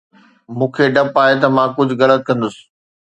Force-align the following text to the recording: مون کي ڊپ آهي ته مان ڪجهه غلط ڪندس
مون 0.57 0.69
کي 0.75 0.83
ڊپ 0.95 1.15
آهي 1.23 1.35
ته 1.41 1.47
مان 1.55 1.67
ڪجهه 1.77 1.99
غلط 2.01 2.21
ڪندس 2.27 2.55